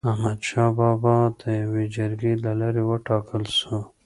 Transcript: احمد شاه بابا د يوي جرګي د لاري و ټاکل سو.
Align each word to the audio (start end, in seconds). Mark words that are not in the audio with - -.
احمد 0.11 0.39
شاه 0.49 0.71
بابا 0.79 1.15
د 1.41 1.43
يوي 1.61 1.85
جرګي 1.95 2.33
د 2.43 2.45
لاري 2.59 2.83
و 2.85 2.91
ټاکل 3.07 3.43
سو. 3.57 3.77